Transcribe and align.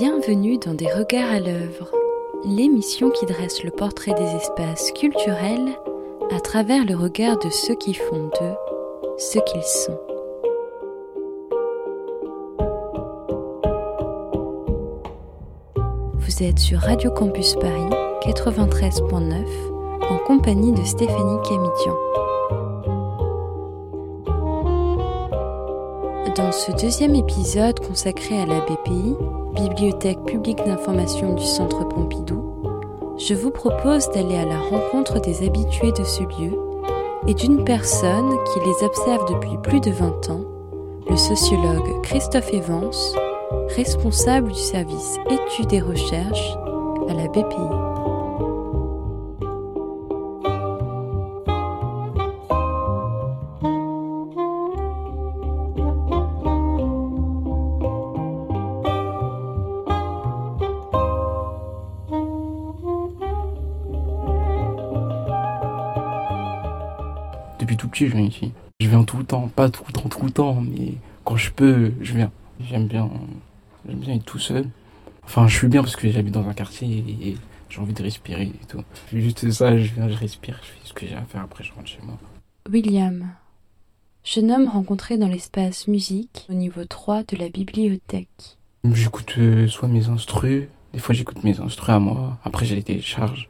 Bienvenue 0.00 0.56
dans 0.56 0.72
Des 0.72 0.90
Regards 0.90 1.30
à 1.30 1.40
l'œuvre, 1.40 1.92
l'émission 2.46 3.10
qui 3.10 3.26
dresse 3.26 3.62
le 3.62 3.70
portrait 3.70 4.14
des 4.14 4.34
espaces 4.34 4.92
culturels 4.92 5.78
à 6.34 6.40
travers 6.40 6.86
le 6.86 6.96
regard 6.96 7.36
de 7.36 7.50
ceux 7.50 7.74
qui 7.74 7.92
font 7.92 8.30
d'eux 8.40 8.56
ce 9.18 9.38
qu'ils 9.40 9.62
sont. 9.62 10.00
Vous 16.14 16.42
êtes 16.44 16.60
sur 16.60 16.78
Radio 16.78 17.10
Campus 17.10 17.54
Paris 17.56 17.90
93.9 18.22 19.44
en 20.08 20.16
compagnie 20.26 20.72
de 20.72 20.82
Stéphanie 20.82 21.42
Camidian. 21.46 21.96
Dans 26.36 26.52
ce 26.52 26.72
deuxième 26.80 27.14
épisode 27.14 27.80
consacré 27.80 28.40
à 28.40 28.46
la 28.46 28.60
BPI, 28.60 29.14
Bibliothèque 29.54 30.22
publique 30.24 30.64
d'information 30.64 31.34
du 31.34 31.44
Centre 31.44 31.86
Pompidou, 31.88 32.54
je 33.18 33.34
vous 33.34 33.50
propose 33.50 34.08
d'aller 34.10 34.36
à 34.36 34.44
la 34.44 34.60
rencontre 34.60 35.20
des 35.20 35.44
habitués 35.46 35.92
de 35.92 36.04
ce 36.04 36.22
lieu 36.22 36.56
et 37.26 37.34
d'une 37.34 37.64
personne 37.64 38.30
qui 38.30 38.60
les 38.60 38.86
observe 38.86 39.24
depuis 39.28 39.58
plus 39.62 39.80
de 39.80 39.90
20 39.90 40.30
ans, 40.30 40.44
le 41.08 41.16
sociologue 41.16 42.00
Christophe 42.02 42.52
Evans, 42.54 42.90
responsable 43.76 44.52
du 44.52 44.58
service 44.58 45.16
études 45.28 45.72
et 45.72 45.80
recherches 45.80 46.56
à 47.08 47.14
la 47.14 47.26
BPI. 47.26 47.89
Petit, 67.90 68.08
je 68.08 68.16
viens 68.16 68.26
ici. 68.26 68.52
Je 68.80 68.88
viens 68.88 69.04
tout 69.04 69.18
le 69.18 69.24
temps, 69.24 69.48
pas 69.48 69.68
tout 69.68 69.84
le 69.86 69.92
temps, 69.92 70.08
tout 70.08 70.24
le 70.24 70.30
temps, 70.30 70.60
mais 70.60 70.94
quand 71.24 71.36
je 71.36 71.50
peux, 71.50 71.92
je 72.00 72.14
viens. 72.14 72.30
J'aime 72.60 72.86
bien, 72.86 73.10
j'aime 73.86 73.98
bien 73.98 74.14
être 74.14 74.24
tout 74.24 74.38
seul. 74.38 74.66
Enfin, 75.24 75.46
je 75.46 75.56
suis 75.56 75.68
bien 75.68 75.82
parce 75.82 75.96
que 75.96 76.10
j'habite 76.10 76.34
dans 76.34 76.48
un 76.48 76.54
quartier 76.54 76.88
et 76.88 77.36
j'ai 77.68 77.78
envie 77.80 77.92
de 77.92 78.02
respirer 78.02 78.44
et 78.44 78.66
tout. 78.66 78.82
Juste 79.12 79.50
ça, 79.50 79.76
je 79.78 79.92
viens, 79.92 80.08
je 80.08 80.16
respire, 80.16 80.58
je 80.62 80.68
fais 80.68 80.88
ce 80.88 80.92
que 80.92 81.06
j'ai 81.06 81.14
à 81.14 81.22
faire, 81.22 81.42
après 81.42 81.64
je 81.64 81.72
rentre 81.72 81.86
chez 81.86 82.00
moi. 82.02 82.18
William, 82.70 83.28
jeune 84.24 84.50
homme 84.50 84.68
rencontré 84.68 85.16
dans 85.18 85.28
l'espace 85.28 85.88
musique 85.88 86.46
au 86.50 86.54
niveau 86.54 86.84
3 86.84 87.22
de 87.24 87.36
la 87.36 87.48
bibliothèque. 87.48 88.58
J'écoute 88.92 89.34
euh, 89.38 89.68
soit 89.68 89.88
mes 89.88 90.08
instrus, 90.08 90.68
des 90.92 90.98
fois 90.98 91.14
j'écoute 91.14 91.44
mes 91.44 91.60
instrus 91.60 91.94
à 91.94 91.98
moi, 91.98 92.38
après 92.44 92.66
je 92.66 92.74
les 92.74 92.82
télécharge. 92.82 93.48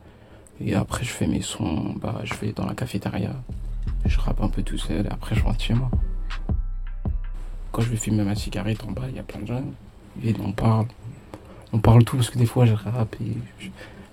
Et 0.62 0.74
après 0.74 1.04
je 1.04 1.10
fais 1.10 1.26
mes 1.26 1.40
sons, 1.40 1.94
bah 1.96 2.20
je 2.24 2.34
vais 2.34 2.52
dans 2.52 2.66
la 2.66 2.74
cafétéria, 2.74 3.34
je 4.10 4.18
rappe 4.20 4.40
un 4.42 4.48
peu 4.48 4.62
tout 4.62 4.76
seul, 4.78 5.06
et 5.06 5.10
après 5.10 5.34
je 5.34 5.42
rentre 5.44 5.60
chez 5.60 5.74
moi. 5.74 5.90
Quand 7.72 7.82
je 7.82 7.90
vais 7.90 7.96
fumer 7.96 8.24
ma 8.24 8.34
cigarette 8.34 8.82
en 8.84 8.90
bas, 8.92 9.02
il 9.08 9.16
y 9.16 9.18
a 9.18 9.22
plein 9.22 9.40
de 9.40 9.62
ils 10.16 10.22
viennent, 10.22 10.44
on 10.44 10.52
parle. 10.52 10.86
On 11.72 11.78
parle 11.78 12.04
tout 12.04 12.16
parce 12.16 12.30
que 12.30 12.38
des 12.38 12.46
fois 12.46 12.66
je 12.66 12.74
rappe 12.74 13.14
et 13.20 13.32
je- 13.60 13.68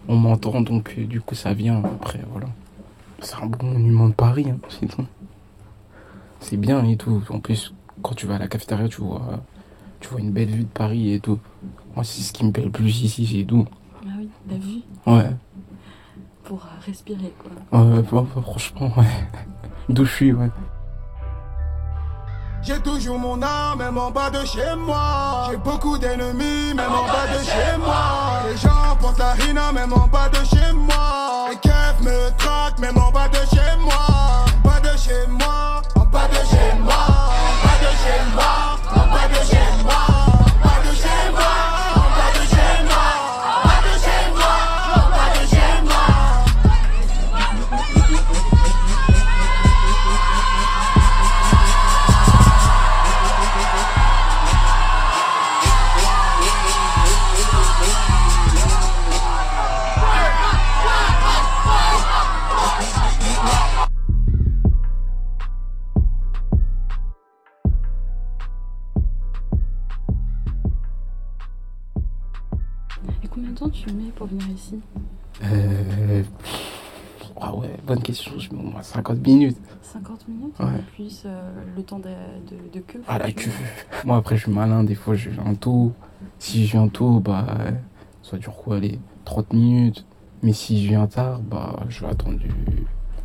on 0.08 0.16
m'entend 0.16 0.62
donc 0.62 0.94
euh, 0.98 1.06
du 1.06 1.20
coup 1.22 1.34
ça 1.36 1.54
vient 1.54 1.84
après, 1.84 2.22
voilà. 2.32 2.48
C'est 3.20 3.36
un 3.42 3.48
bon 3.48 3.66
monument 3.74 4.08
de 4.10 4.14
Paris, 4.14 4.46
hein, 4.50 4.60
c'est 4.70 4.86
tout. 4.86 5.06
C'est 6.40 6.58
bien 6.58 6.84
et 6.86 6.98
tout. 6.98 7.24
En 7.30 7.40
plus, 7.40 7.74
quand 8.04 8.14
tu 8.14 8.28
vas 8.28 8.36
à 8.36 8.40
la 8.40 8.48
cafétéria, 8.48 8.88
tu 8.88 9.02
vois, 9.02 9.42
tu 10.00 10.08
vois 10.10 10.20
une 10.20 10.32
belle 10.32 10.50
vue 10.50 10.64
de 10.66 10.70
Paris 10.70 11.14
et 11.14 11.20
tout. 11.20 11.40
Moi, 11.96 12.04
c'est 12.04 12.22
ce 12.22 12.32
qui 12.32 12.46
me 12.46 12.52
plaît 12.52 12.64
le 12.64 12.70
plus 12.70 13.02
ici, 13.02 13.26
c'est 13.26 13.44
tout. 13.44 13.66
Ah 14.06 14.12
oui, 14.20 14.30
la 14.48 14.58
vue 14.58 14.82
Ouais, 15.08 15.32
pour 16.44 16.64
respirer 16.86 17.34
quoi. 17.40 17.82
ouais, 17.82 18.04
franchement, 18.44 18.94
ouais. 18.98 19.06
D'où 19.90 20.06
je 20.06 20.12
suis, 20.12 20.34
ouais. 20.34 20.50
J'ai 22.62 22.80
toujours 22.82 23.18
mon 23.18 23.42
âme, 23.42 23.78
même 23.78 23.98
en 23.98 24.12
bas 24.12 24.30
de 24.30 24.44
chez 24.46 24.76
moi. 24.76 25.48
J'ai 25.50 25.58
beaucoup 25.58 25.98
d'ennemis, 25.98 26.74
même 26.76 26.92
en 26.92 27.06
bas 27.06 27.28
de 27.34 27.44
chez 27.44 27.78
moi. 27.78 28.42
Les 28.50 28.58
gens 28.58 28.98
pensent 29.00 29.22
à 29.22 29.32
Rina, 29.34 29.72
même 29.72 29.94
en 29.94 30.08
bas 30.08 30.28
de 30.28 30.44
chez 30.44 30.74
moi. 30.74 31.48
Les 31.50 31.56
keufs 31.58 32.02
me 32.02 32.38
traquent, 32.38 32.80
même 32.80 32.98
en 32.98 33.12
bas 33.12 33.30
de 33.30 33.38
chez 33.56 33.78
moi. 33.80 33.94
En 34.64 34.68
bas 34.68 34.82
de 34.82 34.98
chez 34.98 35.28
moi, 35.30 35.82
en 35.96 36.06
bas 36.06 36.28
de 36.28 36.46
chez 36.50 36.78
moi. 36.84 36.94
En 36.94 37.68
bas 37.68 37.78
de 37.80 37.92
chez 38.04 38.36
moi, 38.36 38.67
pour 74.28 74.38
venir 74.40 74.56
ici 74.56 74.80
Euh... 75.44 76.24
Ah 77.40 77.56
ouais, 77.56 77.70
bonne 77.86 78.02
question, 78.02 78.32
je 78.40 78.52
mets 78.52 78.60
au 78.60 78.64
moins 78.64 78.82
50 78.82 79.20
minutes. 79.28 79.58
50 79.84 80.28
minutes 80.28 80.60
Ouais. 80.60 80.82
Plus 80.96 81.22
euh, 81.26 81.52
le 81.76 81.84
temps 81.84 82.00
de, 82.00 82.06
de, 82.10 82.58
de 82.74 82.80
queue 82.80 83.02
Ah 83.08 83.20
la 83.20 83.32
queue. 83.32 83.52
Moi 84.06 84.18
après 84.18 84.38
je 84.38 84.44
suis 84.44 84.52
malin, 84.52 84.84
des 84.84 84.96
fois 84.96 85.14
je 85.14 85.30
viens 85.30 85.54
tôt. 85.54 85.94
Si 86.40 86.66
je 86.66 86.72
viens 86.72 86.88
tôt, 86.88 87.20
bah 87.20 87.46
ça 88.24 88.38
dure 88.38 88.56
quoi 88.56 88.80
les 88.80 89.00
30 89.26 89.54
minutes? 89.54 90.06
Mais 90.42 90.52
si 90.54 90.82
je 90.84 90.88
viens 90.90 91.06
tard, 91.06 91.40
bah 91.42 91.76
je 91.90 92.02
vais 92.02 92.08
attendre 92.12 92.40
du- 92.40 92.50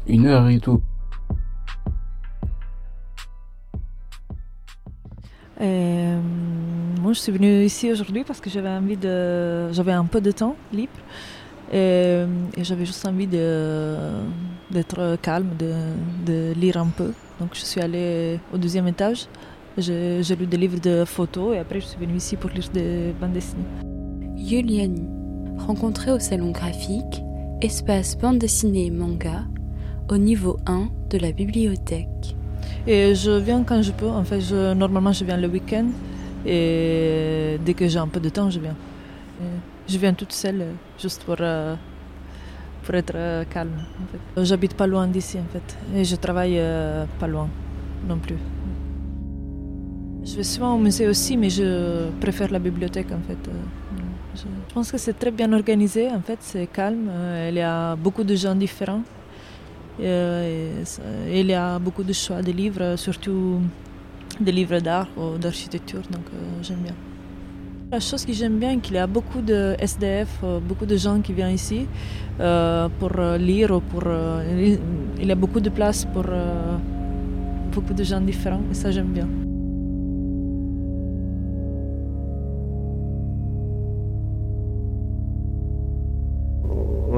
une 0.07 0.27
heure 0.27 0.47
et 0.49 0.61
tout. 0.61 0.83
Euh, 5.63 6.21
moi, 7.01 7.13
je 7.13 7.21
suis 7.21 7.33
venue 7.33 7.65
ici 7.65 7.91
aujourd'hui 7.91 8.25
parce 8.25 8.41
que 8.41 8.51
j'avais 8.51 8.69
envie 8.69 8.97
de, 8.97 9.73
j'avais 9.73 9.93
un 9.93 10.05
peu 10.05 10.21
de 10.21 10.31
temps 10.33 10.57
libre 10.73 10.93
Euh, 11.75 12.27
et 12.55 12.65
j'avais 12.65 12.85
juste 12.85 13.07
envie 13.07 13.27
d'être 13.27 15.17
calme, 15.23 15.49
de, 15.59 15.73
de 16.27 16.53
lire 16.53 16.77
un 16.77 16.89
peu. 16.99 17.13
Donc, 17.41 17.51
je 17.55 17.65
suis 17.65 17.81
allée 17.81 18.39
au 18.53 18.59
deuxième 18.59 18.87
étage. 18.89 19.27
J'ai 19.79 20.37
lu 20.37 20.47
des 20.47 20.59
livres 20.59 20.81
de 20.81 21.07
photos 21.07 21.55
et 21.57 21.59
après, 21.59 21.81
je 21.81 21.87
suis 21.87 21.99
venue 21.99 22.17
ici 22.17 22.37
pour 22.37 22.51
lire 22.51 22.69
des 22.75 23.15
bandes 23.19 23.33
dessinées. 23.33 23.65
Yuliani, 24.37 25.09
rencontré 25.67 26.13
au 26.13 26.19
salon 26.19 26.51
graphique, 26.51 27.23
espace 27.63 28.19
bande 28.19 28.39
dessinée 28.39 28.87
et 28.87 28.91
manga, 28.91 29.45
au 30.11 30.19
niveau 30.19 30.59
1 30.67 30.89
de 31.09 31.19
la 31.19 31.33
bibliothèque. 31.33 32.37
Et 32.87 33.15
je 33.15 33.31
viens 33.31 33.63
quand 33.63 33.83
je 33.83 33.93
peux. 33.93 34.09
En 34.09 34.25
fait, 34.25 34.41
normalement, 34.75 35.13
je 35.13 35.25
viens 35.25 35.37
le 35.37 35.49
week-end. 35.49 35.87
Et 36.45 37.59
dès 37.65 37.75
que 37.75 37.87
j'ai 37.87 37.99
un 37.99 38.09
peu 38.09 38.21
de 38.21 38.29
temps, 38.29 38.51
je 38.51 38.59
viens. 38.59 38.77
Je 39.89 39.99
viens 39.99 40.15
toute 40.15 40.33
seule, 40.33 40.65
juste 40.99 41.25
pour, 41.25 41.37
euh, 41.41 41.75
pour 42.85 42.95
être 42.95 43.15
euh, 43.15 43.45
calme. 43.45 43.85
J'habite 44.37 44.75
pas 44.75 44.87
loin 44.87 45.07
d'ici, 45.07 45.39
en 45.39 45.53
fait. 45.53 45.77
Et 45.95 46.05
je 46.05 46.17
travaille 46.17 46.59
euh, 46.59 47.05
pas 47.19 47.27
loin 47.27 47.49
non 48.09 48.19
plus. 48.19 48.37
Je 50.25 50.37
vais 50.37 50.45
souvent 50.45 50.75
au 50.77 50.79
musée 50.79 51.09
aussi, 51.09 51.37
mais 51.37 51.51
je 51.51 52.11
préfère 52.21 52.51
la 52.53 52.61
bibliothèque, 52.61 53.11
en 53.11 53.21
fait. 53.27 53.51
Je, 54.37 54.45
pense 54.73 54.91
que 54.91 54.99
c'est 54.99 55.19
très 55.19 55.31
bien 55.31 55.53
organisé, 55.53 56.09
en 56.09 56.21
fait. 56.21 56.39
C'est 56.41 56.67
calme. 56.69 57.11
Il 57.49 57.55
y 57.55 57.61
a 57.61 57.97
beaucoup 57.97 58.25
de 58.25 58.35
gens 58.35 58.55
différents. 58.55 59.03
Euh, 60.01 60.83
il 61.33 61.47
y 61.47 61.55
a 61.55 61.79
beaucoup 61.79 62.03
de 62.03 62.13
choix 62.13 62.43
de 62.43 62.51
livres, 62.53 62.97
surtout 62.97 63.61
des 64.41 64.53
livres 64.53 64.79
d'art 64.81 65.09
ou 65.17 65.39
d'architecture, 65.39 66.03
donc 66.11 66.23
euh, 66.33 66.39
j'aime 66.63 66.79
bien. 66.79 66.95
La 67.93 68.01
chose 68.01 68.25
que 68.25 68.33
j'aime 68.33 68.59
bien, 68.59 68.79
qu'il 68.81 68.95
y 68.95 68.99
a 68.99 69.07
beaucoup 69.07 69.43
de 69.43 69.77
SDF, 69.79 70.31
euh, 70.45 70.61
beaucoup 70.61 70.87
de 70.87 70.97
gens 70.97 71.21
qui 71.21 71.35
viennent 71.35 71.55
ici 71.55 71.87
euh, 72.41 72.89
pour 72.99 73.11
lire 73.39 73.71
ou 73.71 73.81
pour... 73.81 74.05
euh, 74.07 74.77
il 75.21 75.27
y 75.27 75.31
a 75.31 75.35
beaucoup 75.35 75.61
de 75.61 75.69
place 75.69 76.07
pour 76.07 76.25
euh, 76.27 76.77
beaucoup 77.71 77.93
de 77.93 78.03
gens 78.03 78.21
différents 78.21 78.63
et 78.71 78.75
ça 78.75 78.91
j'aime 78.91 79.13
bien. 79.13 79.29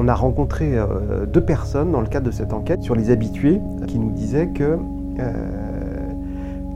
On 0.05 0.07
a 0.07 0.13
rencontré 0.13 0.77
euh, 0.77 1.25
deux 1.25 1.43
personnes 1.43 1.91
dans 1.91 1.99
le 1.99 2.05
cadre 2.05 2.27
de 2.27 2.31
cette 2.31 2.53
enquête 2.53 2.83
sur 2.83 2.93
les 2.93 3.09
habitués 3.09 3.59
qui 3.87 3.97
nous 3.97 4.11
disaient 4.11 4.49
que 4.49 4.77
euh, 5.17 6.13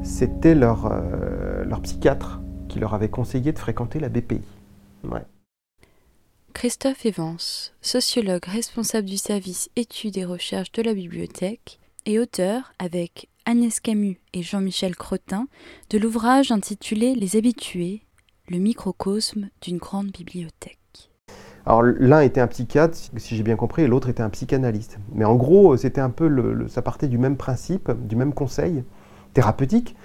c'était 0.01 0.55
leur, 0.55 0.87
euh, 0.87 1.63
leur 1.63 1.79
psychiatre 1.81 2.41
qui 2.69 2.79
leur 2.79 2.95
avait 2.95 3.09
conseillé 3.09 3.51
de 3.51 3.59
fréquenter 3.59 3.99
la 3.99 4.09
BPI. 4.09 4.41
Christophe 6.53 7.05
Evans, 7.05 7.37
sociologue 7.81 8.45
responsable 8.45 9.07
du 9.07 9.17
service 9.17 9.69
études 9.75 10.17
et 10.17 10.25
recherches 10.25 10.71
de 10.71 10.81
la 10.81 10.95
bibliothèque 10.95 11.77
et 12.07 12.17
auteur, 12.17 12.73
avec 12.79 13.29
Agnès 13.45 13.79
Camus 13.79 14.19
et 14.33 14.41
Jean-Michel 14.41 14.95
Crotin, 14.95 15.47
de 15.91 15.99
l'ouvrage 15.99 16.51
intitulé 16.51 17.13
Les 17.13 17.35
habitués, 17.35 18.01
le 18.47 18.57
microcosme 18.57 19.49
d'une 19.61 19.77
grande 19.77 20.09
bibliothèque. 20.09 20.78
Alors 21.69 21.83
l'un 21.83 22.21
était 22.21 22.41
un 22.41 22.47
psychiatre, 22.47 22.97
si 23.17 23.35
j'ai 23.35 23.43
bien 23.43 23.55
compris, 23.55 23.83
et 23.83 23.87
l'autre 23.87 24.09
était 24.09 24.23
un 24.23 24.31
psychanalyste. 24.31 24.97
Mais 25.13 25.23
en 25.23 25.35
gros, 25.35 25.77
c'était 25.77 26.01
un 26.01 26.09
peu, 26.09 26.27
le, 26.27 26.67
ça 26.67 26.81
partait 26.81 27.07
du 27.07 27.19
même 27.19 27.37
principe, 27.37 27.91
du 28.07 28.15
même 28.15 28.33
conseil 28.33 28.83
thérapeutique, 29.35 29.95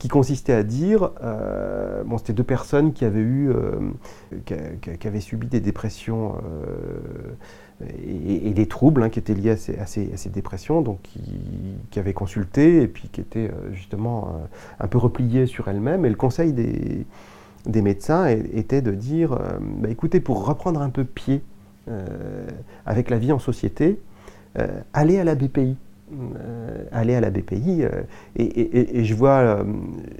qui 0.00 0.08
consistait 0.08 0.52
à 0.52 0.64
dire, 0.64 1.12
euh, 1.22 2.02
bon, 2.02 2.18
c'était 2.18 2.32
deux 2.32 2.42
personnes 2.42 2.92
qui 2.92 3.04
avaient 3.04 3.20
eu, 3.20 3.50
euh, 3.50 3.92
qui, 4.98 5.06
avaient 5.06 5.20
subi 5.20 5.46
des 5.46 5.60
dépressions 5.60 6.34
euh, 7.80 7.86
et, 8.04 8.50
des 8.50 8.66
troubles 8.66 9.04
hein, 9.04 9.08
qui 9.08 9.20
étaient 9.20 9.34
liés 9.34 9.50
à 9.50 9.56
ces, 9.56 9.78
à 9.78 9.86
ces, 9.86 10.28
dépressions, 10.28 10.82
donc 10.82 10.98
qui, 11.02 12.00
avaient 12.00 12.14
consulté 12.14 12.82
et 12.82 12.88
puis 12.88 13.08
qui 13.10 13.20
étaient 13.20 13.52
justement 13.70 14.40
un 14.80 14.88
peu 14.88 14.98
repliées 14.98 15.46
sur 15.46 15.68
elles-mêmes. 15.68 16.04
Et 16.04 16.10
le 16.10 16.16
conseil 16.16 16.52
des, 16.52 17.06
des 17.66 17.82
médecins 17.82 18.26
était 18.26 18.82
de 18.82 18.92
dire, 18.92 19.38
bah, 19.60 19.88
écoutez, 19.88 20.20
pour 20.20 20.46
reprendre 20.46 20.80
un 20.82 20.90
peu 20.90 21.04
pied 21.04 21.42
avec 22.86 23.10
la 23.10 23.18
vie 23.18 23.32
en 23.32 23.38
société, 23.38 24.00
allez 24.92 25.18
à 25.18 25.24
la 25.24 25.34
BPI. 25.34 25.76
Euh, 26.12 26.84
aller 26.92 27.14
à 27.14 27.20
la 27.20 27.30
BPI. 27.30 27.84
Euh, 27.84 28.02
et, 28.36 29.02
je 29.02 29.14
vois 29.14 29.38
euh, 29.38 29.64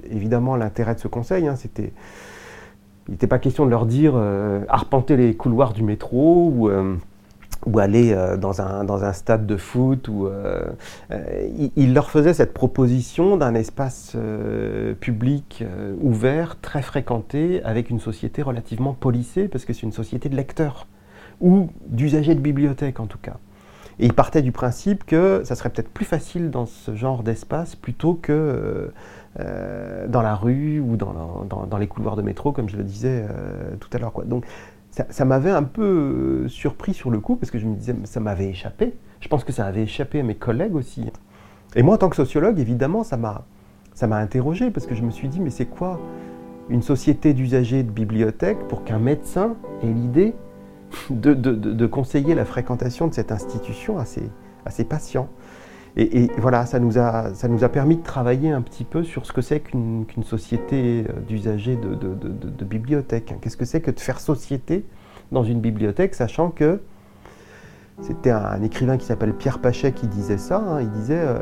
évidemment 0.09 0.55
l'intérêt 0.55 0.95
de 0.95 0.99
ce 0.99 1.07
conseil. 1.07 1.47
Hein, 1.47 1.55
c'était, 1.55 1.91
il 3.07 3.11
n'était 3.11 3.27
pas 3.27 3.37
question 3.37 3.65
de 3.65 3.69
leur 3.69 3.85
dire 3.85 4.15
arpenter 4.69 5.17
les 5.17 5.35
couloirs 5.35 5.73
du 5.73 5.83
métro 5.83 6.51
ou, 6.55 6.69
ou 7.65 7.79
aller 7.79 8.15
dans, 8.39 8.61
un, 8.61 8.83
dans 8.83 9.03
un 9.03 9.13
stade 9.13 9.45
de 9.45 9.57
foot. 9.57 10.07
Ou, 10.07 10.29
il, 11.75 11.93
leur 11.93 12.09
faisait 12.09 12.33
cette 12.33 12.53
proposition 12.53 13.37
d'un 13.37 13.53
espace 13.55 14.15
public 14.99 15.63
ouvert, 16.01 16.59
très 16.61 16.81
fréquenté, 16.81 17.61
avec 17.63 17.89
une 17.89 17.99
société 17.99 18.41
relativement 18.41 18.93
policée, 18.93 19.47
parce 19.47 19.65
que 19.65 19.73
c'est 19.73 19.83
une 19.83 19.91
société 19.91 20.29
de 20.29 20.35
lecteurs 20.35 20.87
ou 21.41 21.69
d'usagers 21.87 22.35
de 22.35 22.39
bibliothèque 22.39 22.99
en 22.99 23.05
tout 23.05 23.17
cas. 23.17 23.37
Et 23.99 24.05
il 24.05 24.13
partait 24.13 24.41
du 24.41 24.51
principe 24.51 25.05
que 25.05 25.41
ça 25.43 25.55
serait 25.55 25.69
peut-être 25.69 25.89
plus 25.89 26.05
facile 26.05 26.49
dans 26.49 26.65
ce 26.65 26.95
genre 26.95 27.21
d'espace 27.21 27.75
plutôt 27.75 28.15
que 28.15 28.31
euh, 28.31 28.87
euh, 29.39 30.07
dans 30.07 30.21
la 30.21 30.35
rue 30.35 30.79
ou 30.79 30.95
dans, 30.95 31.45
dans, 31.45 31.77
les 31.77 31.87
couloirs 31.87 32.15
de 32.15 32.21
métro, 32.21 32.51
comme 32.51 32.69
je 32.69 32.77
le 32.77 32.83
disais 32.83 33.25
euh, 33.29 33.75
tout 33.79 33.89
à 33.93 33.99
l'heure. 33.99 34.13
Donc 34.25 34.45
ça, 35.09 35.25
m'avait 35.25 35.49
un 35.49 35.63
peu 35.63 36.47
surpris 36.47 36.93
sur 36.93 37.09
le 37.09 37.19
coup 37.19 37.35
parce 37.35 37.49
que 37.49 37.57
je 37.57 37.65
me 37.65 37.75
disais 37.75 37.95
ça 38.03 38.19
m'avait 38.19 38.49
échappé. 38.49 38.93
Je 39.21 39.27
pense 39.27 39.43
que 39.43 39.51
ça 39.51 39.65
avait 39.65 39.83
échappé 39.83 40.19
à 40.19 40.23
mes 40.23 40.35
collègues 40.35 40.75
aussi. 40.75 41.05
Et 41.75 41.81
moi, 41.81 41.95
en 41.95 41.97
tant 41.97 42.09
que 42.09 42.15
sociologue, 42.15 42.59
évidemment, 42.59 43.03
ça 43.03 43.17
m'a 43.17 43.45
ça 43.95 44.07
m'a 44.07 44.17
interrogé 44.17 44.71
parce 44.71 44.85
que 44.85 44.95
je 44.95 45.03
me 45.03 45.11
suis 45.11 45.27
dit 45.29 45.39
mais 45.39 45.49
c'est 45.49 45.65
quoi 45.65 45.99
une 46.69 46.81
société 46.81 47.33
d'usagers 47.33 47.83
de 47.83 47.91
bibliothèque 47.91 48.67
pour 48.67 48.83
qu'un 48.83 48.99
médecin 48.99 49.55
ait 49.83 49.87
l'idée 49.87 50.33
de, 51.09 51.85
conseiller 51.87 52.35
la 52.35 52.45
fréquentation 52.45 53.07
de 53.07 53.13
cette 53.13 53.31
institution 53.31 53.97
à 53.97 54.05
ses, 54.05 54.83
patients? 54.83 55.27
Et, 55.95 56.27
voilà, 56.37 56.65
ça 56.65 56.79
nous, 56.79 56.97
a, 56.97 57.35
ça 57.35 57.47
nous 57.47 57.63
a 57.63 57.69
permis 57.69 57.97
de 57.97 58.01
travailler 58.01 58.49
un 58.49 58.63
petit 58.63 58.83
peu 58.83 59.03
sur 59.03 59.27
ce 59.27 59.31
que 59.31 59.41
c'est 59.41 59.59
qu'une 59.59 60.05
société 60.23 61.05
euh, 61.07 61.19
d'usagers 61.27 61.75
de, 61.75 62.65
bibliothèque. 62.65 63.35
Qu'est-ce 63.41 63.57
que 63.57 63.65
c'est 63.65 63.81
que 63.81 63.91
de 63.91 63.99
faire 63.99 64.19
société 64.19 64.85
dans 65.31 65.43
une 65.43 65.61
bibliothèque, 65.61 66.15
sachant 66.15 66.49
que 66.49 66.81
c'était 68.01 68.31
un, 68.31 68.63
écrivain 68.63 68.97
qui 68.97 69.05
s'appelle 69.05 69.33
Pierre 69.33 69.59
Pachet 69.59 69.91
qui 69.91 70.07
disait 70.07 70.39
ça. 70.39 70.57
Hein. 70.57 70.81
il 70.81 70.89
disait 70.89 71.21
euh, 71.21 71.37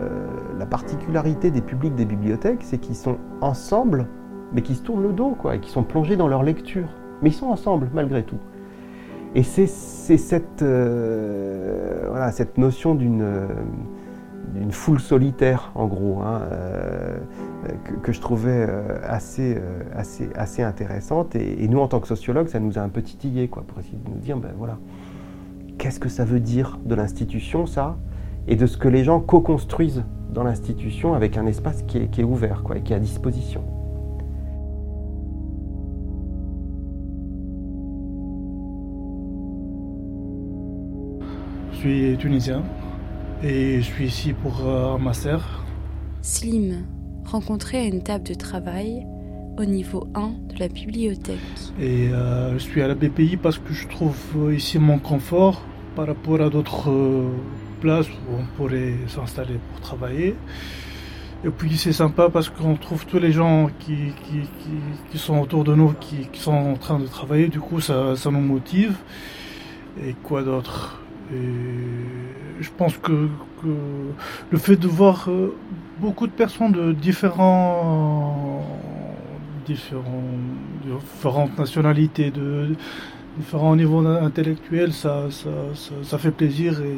la 0.60 0.66
particularité 0.66 1.50
des 1.50 1.62
publics 1.62 1.96
des 1.96 2.06
bibliothèques, 2.06 2.60
c'est 2.62 2.78
qu'ils 2.78 2.98
sont 2.98 3.18
ensemble, 3.40 4.08
mais 4.52 4.62
qu'ils 4.62 4.76
se 4.76 4.84
tournent 4.84 5.04
le 5.04 5.14
dos, 5.14 5.30
quoi, 5.30 5.56
et 5.56 5.60
qu'ils 5.62 5.72
sont 5.72 5.84
plongés 5.84 6.18
dans 6.18 6.28
leur 6.28 6.44
lecture. 6.44 6.90
Mais 7.22 7.30
ils 7.30 7.36
sont 7.36 7.48
ensemble 7.48 7.90
malgré 7.94 8.24
tout. 8.24 8.40
Et 9.34 9.44
c'est 9.44 9.68
cette, 9.68 10.62
euh, 10.62 12.08
voilà, 12.10 12.34
cette 12.34 12.58
notion 12.58 12.96
d'une 12.96 13.24
foule 14.72 15.00
solitaire, 15.00 15.72
en 15.76 15.88
gros, 15.88 16.22
hein, 16.22 16.42
euh, 16.52 17.18
que, 18.02 18.12
je 18.12 18.20
trouvais 18.20 18.66
euh, 18.68 18.98
assez, 19.04 19.58
assez, 19.96 20.30
assez 20.36 20.64
intéressante. 20.64 21.36
Et, 21.36 21.68
nous, 21.68 21.80
en 21.80 21.88
tant 21.88 22.00
que 22.00 22.08
sociologues, 22.08 22.48
ça 22.48 22.60
nous 22.60 22.80
a 22.80 22.82
un 22.82 22.90
peu 22.90 23.02
titillé, 23.02 23.48
quoi, 23.48 23.64
pour 23.68 23.80
essayer 23.80 23.98
de 24.04 24.10
nous 24.10 24.20
dire, 24.20 24.38
ben 24.38 24.52
voilà, 24.58 24.78
qu'est-ce 25.78 26.00
que 26.00 26.10
ça 26.10 26.26
veut 26.26 26.40
dire 26.40 26.80
de 26.86 26.96
l'institution, 26.96 27.66
ça, 27.66 27.98
et 28.48 28.56
de 28.56 28.66
ce 28.66 28.78
que 28.78 28.88
les 28.88 29.04
gens 29.04 29.20
co-construisent 29.20 30.04
dans 30.34 30.44
l'institution 30.44 31.14
avec 31.14 31.38
un 31.38 31.46
espace 31.46 31.84
qui 31.84 31.98
est, 32.00 32.08
qui 32.08 32.22
est 32.22 32.26
ouvert, 32.26 32.64
quoi, 32.64 32.78
et 32.78 32.82
qui 32.82 32.94
est 32.94 32.96
à 32.96 33.00
disposition. 33.00 33.62
Je 41.74 41.78
suis 41.78 42.18
tunisien 42.18 42.64
et 43.44 43.82
je 43.82 43.86
suis 43.86 44.06
ici 44.06 44.34
pour 44.34 44.68
euh, 44.68 44.96
un 44.96 44.98
master. 44.98 45.64
Slim, 46.22 46.86
rencontré 47.26 47.80
à 47.80 47.84
une 47.86 48.04
table 48.04 48.24
de 48.24 48.34
travail 48.34 49.06
au 49.58 49.66
niveau 49.66 50.08
1 50.16 50.54
de 50.54 50.60
la 50.60 50.68
bibliothèque. 50.68 51.40
Et 51.80 52.10
euh, 52.10 52.54
je 52.54 52.60
suis 52.60 52.82
à 52.82 52.88
la 52.88 52.96
BPI 52.96 53.38
parce 53.38 53.58
que 53.58 53.74
je 53.74 53.88
trouve 53.88 54.54
ici 54.54 54.80
mon 54.80 55.00
confort 55.00 55.64
par 55.96 56.08
rapport 56.08 56.42
à 56.42 56.50
d'autres 56.50 56.90
euh, 56.90 57.30
places 57.80 58.08
où 58.08 58.36
on 58.40 58.46
pourrait 58.58 58.96
s'installer 59.08 59.60
pour 59.72 59.82
travailler. 59.82 60.36
Et 61.44 61.50
puis 61.50 61.76
c'est 61.78 61.94
sympa 61.94 62.30
parce 62.30 62.50
qu'on 62.50 62.76
trouve 62.76 63.08
tous 63.08 63.18
les 63.18 63.32
gens 63.32 63.70
qui, 63.80 64.14
qui, 65.10 65.18
sont 65.18 65.40
autour 65.40 65.64
de 65.64 65.74
nous, 65.74 65.94
qui, 66.00 66.28
sont 66.34 66.52
en 66.52 66.76
train 66.76 67.00
de 67.00 67.08
travailler, 67.08 67.48
du 67.48 67.60
coup 67.60 67.82
ça, 67.82 68.16
ça 68.16 68.30
nous 68.30 68.42
motive. 68.42 68.96
Et 70.06 70.14
quoi 70.24 70.44
d'autre? 70.44 71.02
Et 71.34 72.31
je 72.62 72.70
pense 72.78 72.98
que, 72.98 73.28
le 74.52 74.58
fait 74.58 74.76
de 74.76 74.88
voir 74.88 75.30
euh, 75.30 75.56
beaucoup 76.00 76.26
de 76.28 76.32
personnes 76.32 76.72
de 76.72 76.94
différents, 76.94 78.66
différentes 79.68 81.58
nationalités, 81.58 82.32
de 82.32 82.76
différents 83.38 83.76
niveaux 83.76 84.06
intellectuels, 84.06 84.94
ça, 84.94 85.28
ça, 86.04 86.18
fait 86.18 86.32
plaisir 86.32 86.82
et, 86.82 86.98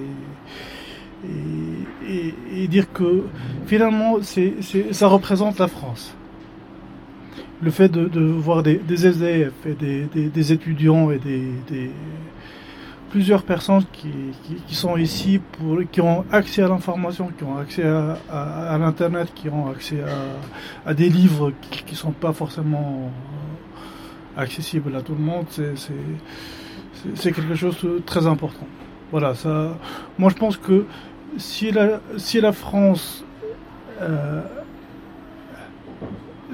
et, 2.62 2.67
dire 2.67 2.91
que 2.91 3.24
finalement 3.65 4.17
c'est, 4.22 4.53
ça 4.91 5.08
représente 5.08 5.60
la 5.60 5.67
France. 5.67 6.15
Le 7.62 7.72
fait 7.72 7.89
de, 7.89 8.20
voir 8.20 8.63
des, 8.63 8.77
des 8.77 9.08
SDF 9.08 9.53
et 9.65 9.74
des, 9.74 10.05
des 10.29 10.53
étudiants 10.53 11.12
et 11.12 11.20
des 11.20 11.91
plusieurs 13.13 13.43
personnes 13.43 13.86
qui, 13.93 14.12
qui, 14.67 14.74
sont 14.74 14.98
ici, 14.98 15.39
pour, 15.39 15.77
qui 15.91 16.01
ont 16.01 16.25
accès 16.32 16.63
à 16.63 16.67
l'information, 16.67 17.29
qui 17.38 17.43
ont 17.43 17.58
accès 17.60 17.84
à, 17.84 18.75
l'Internet, 18.79 19.32
qui 19.36 19.50
ont 19.50 19.70
accès 19.70 20.01
à, 20.01 20.89
à 20.89 20.96
des 20.96 21.10
livres 21.10 21.51
qui 21.86 21.91
ne 21.91 21.96
sont 21.96 22.12
pas 22.12 22.34
forcément 22.34 23.12
euh, 24.38 24.41
accessibles 24.41 24.96
à 24.96 25.01
tout 25.03 25.13
le 25.13 25.22
monde. 25.22 25.46
C'est 27.13 27.32
quelque 27.32 27.53
chose 27.53 27.77
de 27.84 28.01
très 28.03 28.25
important. 28.25 28.65
Voilà, 29.12 29.36
ça, 29.36 29.77
moi 30.17 30.32
je 30.32 30.36
pense 30.36 30.58
que 30.58 30.88
si 31.38 31.70
la, 31.70 32.01
si 32.17 32.41
la 32.41 32.51
France... 32.51 33.24
Euh, 34.01 34.41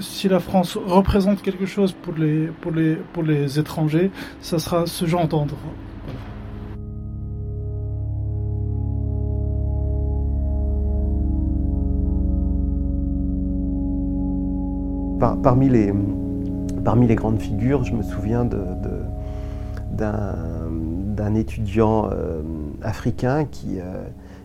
si 0.01 0.27
la 0.27 0.41
France 0.41 0.77
représente 0.77 1.41
quelque 1.41 1.65
chose 1.65 1.93
pour 1.93 2.13
les, 2.15 2.47
pour 2.61 2.71
les, 2.71 2.95
pour 3.13 3.23
les 3.23 3.59
étrangers, 3.59 4.11
ça 4.41 4.59
sera 4.59 4.85
ce 4.85 5.05
genre 5.05 5.27
d'endroit. 5.27 5.73
Parmi, 15.19 15.69
les, 15.69 15.93
grandes 17.15 17.39
figures, 17.39 17.83
je 17.83 17.93
me 17.93 18.03
souviens 18.03 18.45
d'un 19.95 21.35
étudiant 21.35 22.09
euh, 22.11 22.41
africain 22.81 23.45
qui, 23.45 23.79
euh, 23.79 24.03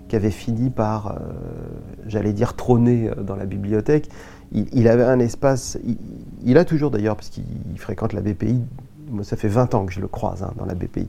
qui, 0.09 0.17
avait 0.17 0.31
fini 0.31 0.71
par, 0.71 1.13
euh, 1.13 1.19
j'allais 2.07 2.33
dire, 2.33 2.55
trôner 2.55 3.11
dans 3.23 3.37
la 3.37 3.47
bibliothèque. 3.47 4.09
Il, 4.53 4.87
avait 4.87 5.05
un 5.05 5.19
espace, 5.19 5.79
il, 6.45 6.59
a 6.59 6.65
toujours 6.65 6.93
d'ailleurs, 6.93 7.17
parce 7.17 7.29
qu'il 7.29 7.45
fréquente 7.77 8.13
la 8.13 8.21
BPI, 8.21 8.63
ça 9.23 9.37
fait 9.37 9.49
20 9.49 9.75
ans 9.75 9.85
que 9.85 9.93
je 9.93 10.01
le 10.01 10.07
croise 10.07 10.45
hein, 10.45 10.53
dans 10.57 10.65
la 10.65 10.75
BPI. 10.75 11.09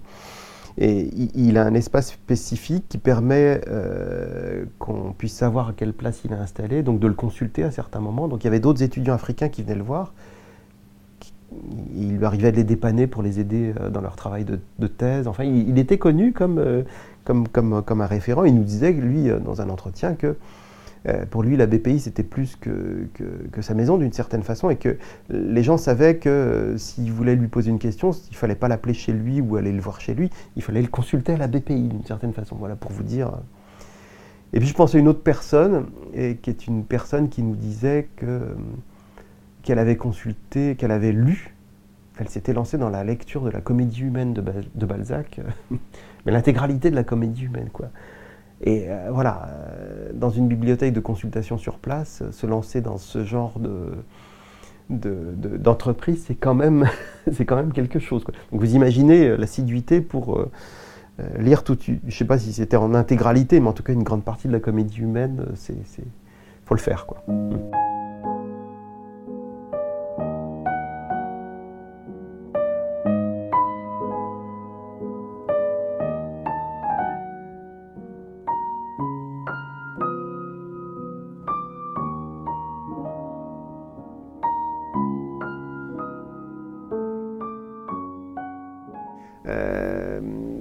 Et 0.77 1.09
il 1.35 1.57
a 1.57 1.63
un 1.63 1.73
espace 1.73 2.11
spécifique 2.11 2.85
qui 2.89 2.97
permet 2.97 3.61
euh, 3.69 4.65
qu'on 4.77 5.13
puisse 5.17 5.33
savoir 5.33 5.69
à 5.69 5.73
quelle 5.73 5.93
place 5.93 6.21
il 6.25 6.33
est 6.33 6.35
installé, 6.35 6.83
donc 6.83 6.99
de 6.99 7.07
le 7.07 7.13
consulter 7.13 7.63
à 7.63 7.71
certains 7.71 8.01
moments. 8.01 8.27
Donc 8.27 8.43
il 8.43 8.47
y 8.47 8.49
avait 8.49 8.59
d'autres 8.59 8.83
étudiants 8.83 9.13
africains 9.13 9.47
qui 9.47 9.63
venaient 9.63 9.75
le 9.75 9.83
voir, 9.83 10.13
il 11.95 12.17
lui 12.17 12.25
arrivait 12.25 12.51
de 12.51 12.57
les 12.57 12.65
dépanner 12.65 13.07
pour 13.07 13.23
les 13.23 13.39
aider 13.39 13.73
euh, 13.79 13.89
dans 13.89 14.01
leur 14.01 14.17
travail 14.17 14.43
de, 14.43 14.87
thèse. 14.87 15.27
Enfin, 15.27 15.45
il, 15.45 15.79
était 15.79 15.97
connu 15.97 16.33
comme, 16.33 16.59
euh, 16.59 16.83
comme, 17.23 17.47
comme, 17.47 17.81
comme, 17.81 18.01
un 18.01 18.05
référent. 18.05 18.43
Il 18.43 18.55
nous 18.55 18.63
disait, 18.63 18.91
lui, 18.91 19.29
dans 19.43 19.61
un 19.61 19.69
entretien, 19.69 20.15
que 20.15 20.35
pour 21.29 21.43
lui, 21.43 21.55
la 21.57 21.67
BPI, 21.67 21.99
c'était 21.99 22.23
plus 22.23 22.55
que, 22.55 23.07
que, 23.51 23.61
sa 23.61 23.73
maison, 23.73 23.97
d'une 23.97 24.13
certaine 24.13 24.43
façon, 24.43 24.69
et 24.69 24.75
que 24.75 24.97
les 25.29 25.63
gens 25.63 25.77
savaient 25.77 26.17
que 26.17 26.75
s'ils 26.77 27.11
voulaient 27.11 27.35
lui 27.35 27.47
poser 27.47 27.69
une 27.69 27.79
question, 27.79 28.11
il 28.11 28.31
ne 28.31 28.35
fallait 28.35 28.55
pas 28.55 28.67
l'appeler 28.67 28.93
chez 28.93 29.13
lui 29.13 29.41
ou 29.41 29.55
aller 29.55 29.71
le 29.71 29.81
voir 29.81 30.01
chez 30.01 30.13
lui, 30.13 30.29
il 30.55 30.63
fallait 30.63 30.81
le 30.81 30.87
consulter 30.87 31.33
à 31.33 31.37
la 31.37 31.47
BPI, 31.47 31.89
d'une 31.89 32.05
certaine 32.05 32.33
façon. 32.33 32.55
Voilà, 32.55 32.75
pour 32.75 32.91
vous 32.91 33.03
dire. 33.03 33.31
Et 34.53 34.59
puis 34.59 34.67
je 34.67 34.73
pense 34.73 34.95
à 34.95 34.99
une 34.99 35.07
autre 35.07 35.21
personne, 35.21 35.85
et, 36.13 36.37
qui 36.37 36.49
est 36.49 36.67
une 36.67 36.83
personne 36.83 37.29
qui 37.29 37.43
nous 37.43 37.55
disait 37.55 38.07
que 38.15 38.55
qu'elle 39.61 39.79
avait 39.79 39.97
consulté, 39.97 40.75
qu'elle 40.75 40.91
avait 40.91 41.11
lu 41.11 41.55
elle 42.17 42.29
s'était 42.29 42.53
lancée 42.53 42.77
dans 42.77 42.89
la 42.89 43.03
lecture 43.03 43.43
de 43.43 43.49
la 43.49 43.61
comédie 43.61 44.01
humaine 44.01 44.33
de, 44.33 44.85
Balzac, 44.85 45.39
mais 46.25 46.31
l'intégralité 46.31 46.89
de 46.89 46.95
la 46.95 47.03
comédie 47.03 47.45
humaine, 47.45 47.69
quoi. 47.71 47.89
Et 48.61 48.85
euh, 48.87 49.09
voilà, 49.11 49.49
euh, 49.49 50.11
dans 50.13 50.29
une 50.29 50.47
bibliothèque 50.47 50.93
de 50.93 50.99
consultation 50.99 51.57
sur 51.57 51.77
place, 51.77 52.23
se 52.31 52.47
lancer 52.47 52.81
dans 52.81 52.97
ce 52.97 53.25
genre 53.25 53.59
d'entreprise, 54.89 56.23
c'est 56.25 56.35
quand 56.35 56.55
même, 56.55 56.85
c'est 57.31 57.45
quand 57.45 57.57
même 57.57 57.73
quelque 57.73 57.99
chose. 57.99 58.23
Donc 58.23 58.61
vous 58.61 58.75
imaginez 58.75 59.27
euh, 59.27 59.37
l'assiduité 59.37 60.01
pour 60.01 60.45
lire 61.39 61.63
tout, 61.63 61.77
je 61.81 61.93
ne 62.03 62.11
sais 62.11 62.25
pas 62.25 62.37
si 62.37 62.51
c'était 62.51 62.75
en 62.75 62.93
intégralité, 62.93 63.61
mais 63.61 63.69
en 63.69 63.73
tout 63.73 63.83
cas 63.83 63.93
une 63.93 64.03
grande 64.03 64.25
partie 64.25 64.49
de 64.49 64.53
la 64.53 64.59
comédie 64.59 64.99
humaine, 64.99 65.45
c'est, 65.55 65.77
faut 66.65 66.75
le 66.75 66.81
faire, 66.81 67.05
quoi. 67.05 67.23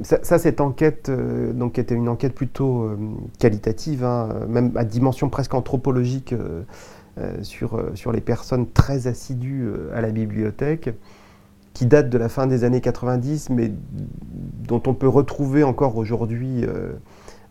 Ça, 0.03 0.39
cette 0.39 0.61
enquête, 0.61 1.09
euh, 1.09 1.53
donc, 1.53 1.79
était 1.79 1.95
une 1.95 2.09
enquête 2.09 2.35
plutôt 2.35 2.83
euh, 2.83 2.97
qualitative, 3.39 4.05
hein, 4.05 4.29
même 4.49 4.73
à 4.77 4.85
dimension 4.85 5.29
presque 5.31 5.55
anthropologique 5.55 6.35
euh, 6.35 6.63
sur, 7.43 7.83
sur 7.95 8.13
les 8.13 8.21
personnes 8.21 8.69
très 8.71 9.07
assidues 9.07 9.69
à 9.95 10.01
la 10.01 10.11
bibliothèque, 10.11 10.91
qui 11.73 11.87
date 11.87 12.11
de 12.11 12.19
la 12.19 12.29
fin 12.29 12.47
des 12.47 12.65
années 12.65 12.81
90, 12.81 13.51
mais 13.51 13.73
dont 14.67 14.83
on 14.87 14.95
peut 14.95 15.09
retrouver 15.09 15.65
encore 15.65 15.97
aujourd'hui 15.97 16.65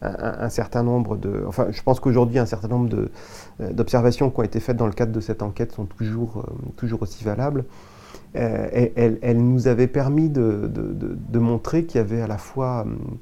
un, 0.04 0.50
certain 0.50 0.84
nombre 0.84 1.18
de... 1.18 1.44
Enfin, 1.48 1.68
je 1.72 1.82
pense 1.82 2.00
qu'aujourd'hui, 2.00 2.40
un 2.40 2.46
certain 2.46 2.68
nombre 2.68 3.10
d'observations 3.60 4.30
qui 4.30 4.40
ont 4.40 4.44
été 4.44 4.60
faites 4.60 4.78
dans 4.78 4.88
le 4.88 4.94
cadre 4.94 5.12
de 5.12 5.20
cette 5.20 5.42
enquête 5.42 5.72
sont 5.72 5.86
toujours, 5.86 6.46
toujours 6.76 7.02
aussi 7.02 7.24
valables. 7.24 7.66
Euh, 8.36 8.90
elle, 8.96 9.38
nous 9.38 9.68
avait 9.68 9.88
permis 9.88 10.30
de, 10.30 11.40
montrer 11.40 11.86
qu'il 11.86 12.00
y 12.00 12.04
avait 12.04 12.22
à 12.22 12.28
la 12.28 12.38
fois 12.38 12.82
hum, 12.82 13.18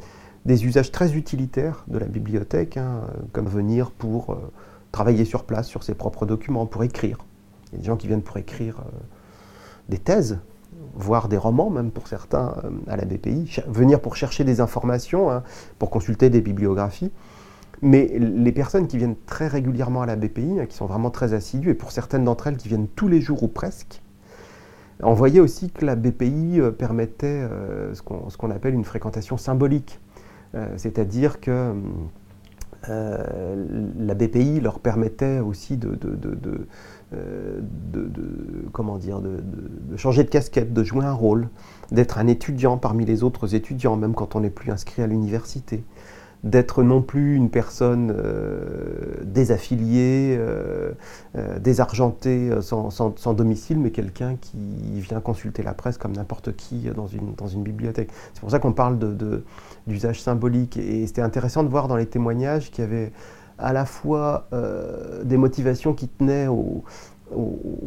des 0.45 0.65
usages 0.65 0.91
très 0.91 1.15
utilitaires 1.15 1.83
de 1.87 1.97
la 1.97 2.05
bibliothèque, 2.05 2.77
hein, 2.77 3.01
comme 3.33 3.47
venir 3.47 3.91
pour 3.91 4.31
euh, 4.31 4.51
travailler 4.91 5.25
sur 5.25 5.43
place 5.43 5.67
sur 5.67 5.83
ses 5.83 5.95
propres 5.95 6.25
documents, 6.25 6.65
pour 6.65 6.83
écrire. 6.83 7.17
Il 7.67 7.73
y 7.73 7.75
a 7.75 7.79
des 7.81 7.87
gens 7.87 7.97
qui 7.97 8.07
viennent 8.07 8.21
pour 8.21 8.37
écrire 8.37 8.79
euh, 8.79 8.99
des 9.89 9.97
thèses, 9.97 10.39
voire 10.95 11.27
des 11.27 11.37
romans, 11.37 11.69
même 11.69 11.91
pour 11.91 12.07
certains, 12.07 12.55
à 12.87 12.95
la 12.95 13.05
BPI, 13.05 13.61
venir 13.67 13.99
pour 13.99 14.15
chercher 14.15 14.43
des 14.43 14.61
informations, 14.61 15.31
hein, 15.31 15.43
pour 15.79 15.89
consulter 15.89 16.29
des 16.29 16.41
bibliographies. 16.41 17.11
Mais 17.81 18.11
les 18.19 18.51
personnes 18.51 18.87
qui 18.87 18.97
viennent 18.97 19.15
très 19.25 19.47
régulièrement 19.47 20.03
à 20.03 20.05
la 20.05 20.15
BPI, 20.15 20.59
hein, 20.59 20.65
qui 20.67 20.75
sont 20.75 20.85
vraiment 20.85 21.09
très 21.09 21.33
assidues, 21.33 21.71
et 21.71 21.73
pour 21.73 21.91
certaines 21.91 22.23
d'entre 22.23 22.47
elles 22.47 22.57
qui 22.57 22.67
viennent 22.67 22.87
tous 22.87 23.07
les 23.07 23.21
jours 23.21 23.41
ou 23.43 23.47
presque, 23.47 24.01
on 25.03 25.13
voyait 25.13 25.39
aussi 25.39 25.71
que 25.71 25.85
la 25.85 25.95
BPI 25.95 26.59
euh, 26.59 26.71
permettait 26.71 27.27
euh, 27.27 27.93
ce 27.93 28.01
qu'on 28.01 28.51
appelle 28.51 28.73
une 28.73 28.83
fréquentation 28.85 29.37
symbolique, 29.37 29.99
euh, 30.55 30.67
c'est-à-dire 30.77 31.39
que 31.39 31.73
la 32.87 34.15
BPI 34.15 34.59
leur 34.59 34.79
permettait 34.79 35.39
aussi 35.39 35.77
de, 35.77 35.99
comment 38.71 38.97
dire, 38.97 39.21
de, 39.21 39.97
changer 39.97 40.23
de 40.23 40.29
casquette, 40.29 40.73
de 40.73 40.83
jouer 40.83 41.05
un 41.05 41.13
rôle, 41.13 41.49
d'être 41.91 42.17
un 42.17 42.27
étudiant 42.27 42.77
parmi 42.77 43.05
les 43.05 43.23
autres 43.23 43.55
étudiants, 43.55 43.97
même 43.97 44.13
quand 44.13 44.35
on 44.35 44.41
n'est 44.41 44.49
plus 44.49 44.71
inscrit 44.71 45.01
à 45.01 45.07
l'université 45.07 45.83
d'être 46.43 46.81
non 46.81 47.01
plus 47.01 47.35
une 47.35 47.49
personne 47.49 48.11
euh, 48.17 49.15
désaffiliée, 49.23 50.35
euh, 50.39 50.91
euh, 51.35 51.59
désargentée, 51.59 52.49
sans, 52.61 53.33
domicile, 53.33 53.79
mais 53.79 53.91
quelqu'un 53.91 54.35
qui 54.41 54.57
vient 55.01 55.19
consulter 55.19 55.61
la 55.61 55.73
presse 55.73 55.97
comme 55.97 56.13
n'importe 56.13 56.55
qui 56.55 56.89
dans 56.95 57.07
une, 57.07 57.35
dans 57.35 57.47
une 57.47 57.61
bibliothèque. 57.61 58.09
C'est 58.33 58.39
pour 58.39 58.49
ça 58.49 58.59
qu'on 58.59 58.73
parle 58.73 58.97
d'usage 59.85 60.17
de, 60.17 60.23
symbolique. 60.23 60.77
Et 60.77 61.05
c'était 61.05 61.21
intéressant 61.21 61.63
de 61.63 61.69
voir 61.69 61.87
dans 61.87 61.95
les 61.95 62.07
témoignages 62.07 62.71
qu'il 62.71 62.83
y 62.83 62.87
avait 62.87 63.11
à 63.57 63.73
la 63.73 63.85
fois 63.85 64.47
des 65.23 65.37
motivations 65.37 65.93
qui 65.93 66.07
tenaient 66.07 66.47
aux, 66.47 66.83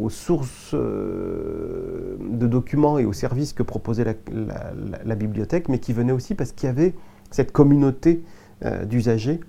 sources 0.08 0.74
de 0.74 2.16
documents 2.46 2.98
et 2.98 3.04
aux 3.04 3.12
services 3.12 3.52
que 3.52 3.62
proposait 3.62 4.04
la, 4.04 4.14
la 5.04 5.14
bibliothèque, 5.14 5.68
mais 5.68 5.78
qui 5.78 5.92
venaient 5.92 6.12
aussi 6.12 6.34
parce 6.34 6.52
qu'il 6.52 6.68
y 6.68 6.70
avait 6.70 6.94
cette 7.34 7.52
communauté 7.52 8.22
euh, 8.64 8.84
d'usagers 8.84 9.40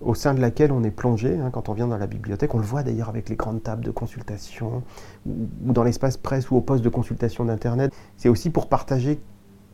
au 0.00 0.14
sein 0.14 0.34
de 0.34 0.40
laquelle 0.40 0.72
on 0.72 0.82
est 0.82 0.90
plongé 0.90 1.38
hein, 1.38 1.50
quand 1.52 1.68
on 1.68 1.74
vient 1.74 1.86
dans 1.86 1.98
la 1.98 2.06
bibliothèque. 2.06 2.54
On 2.54 2.58
le 2.58 2.64
voit 2.64 2.82
d'ailleurs 2.82 3.10
avec 3.10 3.28
les 3.28 3.36
grandes 3.36 3.62
tables 3.62 3.84
de 3.84 3.90
consultation 3.90 4.82
ou, 5.26 5.72
dans 5.72 5.84
l'espace 5.84 6.16
presse 6.16 6.50
ou 6.50 6.56
au 6.56 6.60
poste 6.62 6.82
de 6.82 6.88
consultation 6.88 7.44
d'Internet. 7.44 7.92
C'est 8.16 8.28
aussi 8.28 8.50
pour 8.50 8.68
partager, 8.68 9.20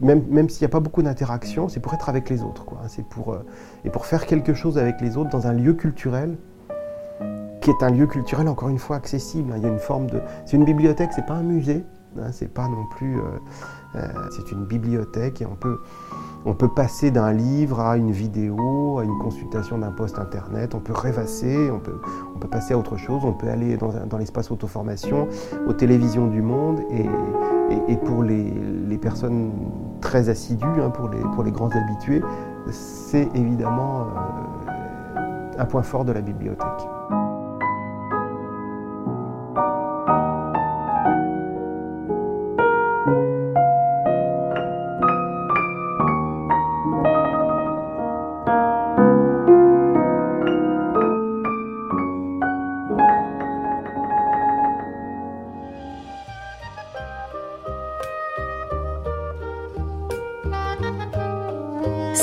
même, 0.00 0.25
même 0.28 0.49
s'il 0.49 0.62
n'y 0.62 0.71
a 0.71 0.73
pas 0.73 0.80
beaucoup 0.80 1.02
d'interaction, 1.02 1.69
c'est 1.69 1.80
pour 1.80 1.95
être 1.95 2.09
avec 2.09 2.30
les 2.30 2.42
autres. 2.42 2.64
Quoi. 2.64 2.83
C'est 2.88 3.04
pour, 3.04 3.33
euh, 3.33 3.45
et 3.85 3.90
pour 3.90 4.07
faire 4.07 4.26
quelque 4.26 4.54
chose 4.54 4.78
avec 4.78 5.00
les 5.00 5.16
autres 5.16 5.30
dans 5.30 5.47
un 5.47 5.52
lieu 5.52 5.75
culturel 5.75 6.37
qui 7.61 7.71
est 7.71 7.83
un 7.83 7.90
lieu 7.90 8.07
culturel 8.07 8.49
encore 8.49 8.71
une 8.71 8.78
fois 8.78 8.97
accessible. 8.97 9.52
Il 9.57 9.62
y 9.62 9.66
a 9.66 9.69
une 9.69 9.78
forme 9.78 10.09
de... 10.09 10.21
C'est 10.47 10.57
une 10.57 10.64
bibliothèque, 10.64 11.11
c'est 11.14 11.26
pas 11.26 11.35
un 11.35 11.42
musée, 11.42 11.85
hein, 12.19 12.33
c'est 12.33 12.52
pas 12.52 12.66
non 12.69 12.87
plus... 12.97 13.19
Euh, 13.19 14.07
c'est 14.30 14.52
une 14.52 14.66
bibliothèque 14.66 15.42
et 15.42 15.47
on 15.47 15.57
peut 15.57 15.80
on 16.44 16.54
peut 16.54 16.68
passer 16.68 17.11
d'un 17.11 17.32
livre 17.32 17.80
à 17.80 17.97
une 17.97 18.12
vidéo, 18.12 18.99
à 18.99 19.04
une 19.04 19.18
consultation 19.18 19.78
d'un 19.78 19.90
poste 19.90 20.18
internet, 20.18 20.75
on 20.75 20.80
peut 20.80 20.94
rêvasser, 20.94 21.70
on 21.70 21.78
peut, 21.78 22.00
passer 22.49 22.75
à 22.75 22.78
autre 22.78 22.97
chose, 22.97 23.23
on 23.25 23.32
peut 23.32 23.49
aller 23.49 23.76
dans, 23.76 24.18
l'espace 24.18 24.50
auto-formation, 24.50 25.28
aux 25.66 25.73
télévisions 25.73 26.26
du 26.26 26.40
monde, 26.42 26.80
et, 26.90 27.97
pour 27.97 28.23
les, 28.23 28.99
personnes 29.00 29.52
très 30.00 30.28
assidues, 30.28 30.66
hein, 30.80 30.90
pour, 30.90 31.09
les, 31.09 31.20
pour 31.35 31.42
les 31.42 31.50
grands 31.50 31.70
habitués, 31.70 32.23
c'est 32.70 33.28
évidemment 33.35 34.02
euh, 34.02 35.59
un 35.59 35.64
point 35.64 35.82
fort 35.82 36.04
de 36.04 36.12
la 36.12 36.20
bibliothèque. 36.20 37.00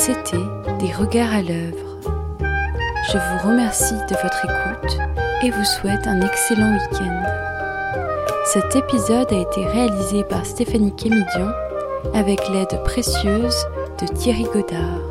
C'était 0.08 0.38
Des 0.80 0.90
regards 0.90 1.34
à 1.34 1.42
l'œuvre. 1.42 2.00
Je 3.12 3.18
vous 3.18 3.46
remercie 3.46 3.92
de 3.92 4.16
votre 4.22 4.42
écoute 4.42 4.98
et 5.42 5.50
vous 5.50 5.64
souhaite 5.64 6.06
un 6.06 6.22
excellent 6.22 6.72
week-end. 6.72 7.22
Cet 8.46 8.74
épisode 8.74 9.30
a 9.30 9.36
été 9.36 9.66
réalisé 9.66 10.24
par 10.24 10.46
Stéphanie 10.46 10.96
Kémidian 10.96 11.52
avec 12.14 12.40
l'aide 12.48 12.82
précieuse 12.84 13.66
de 14.00 14.06
Thierry 14.14 14.44
Godard. 14.44 15.07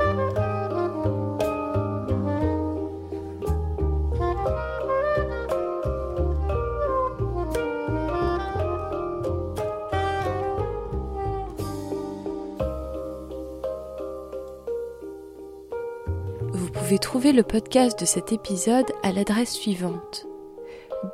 Pouvez 16.97 16.99
trouver 16.99 17.31
le 17.31 17.43
podcast 17.43 17.99
de 17.99 18.05
cet 18.05 18.31
épisode 18.31 18.91
à 19.03 19.11
l'adresse 19.11 19.51
suivante 19.51 20.25